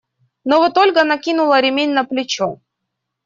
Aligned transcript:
Но 0.49 0.55
вот 0.61 0.75
Ольга 0.79 1.03
накинула 1.03 1.61
ремень 1.61 1.93
на 1.93 2.03
плечо. 2.05 2.49